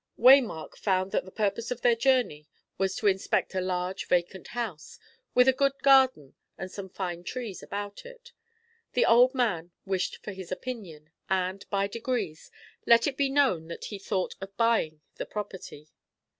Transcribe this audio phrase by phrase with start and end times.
[0.17, 2.47] Waymark found that the purpose of their journey
[2.79, 4.97] was to inspect a large vacant house,
[5.35, 8.31] with a good garden and some fine trees about it.
[8.93, 12.49] The old man wished for his opinion, and, by degrees,
[12.87, 15.91] let it be known that he thought of buying the property.